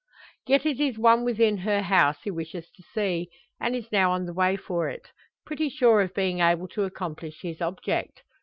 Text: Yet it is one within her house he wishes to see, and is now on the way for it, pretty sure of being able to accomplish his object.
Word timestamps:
Yet 0.47 0.65
it 0.65 0.79
is 0.79 0.97
one 0.97 1.23
within 1.23 1.57
her 1.57 1.83
house 1.83 2.17
he 2.23 2.31
wishes 2.31 2.71
to 2.71 2.81
see, 2.81 3.29
and 3.59 3.75
is 3.75 3.91
now 3.91 4.11
on 4.13 4.25
the 4.25 4.33
way 4.33 4.55
for 4.57 4.89
it, 4.89 5.07
pretty 5.45 5.69
sure 5.69 6.01
of 6.01 6.15
being 6.15 6.39
able 6.39 6.67
to 6.69 6.85
accomplish 6.85 7.43
his 7.43 7.61
object. 7.61 8.23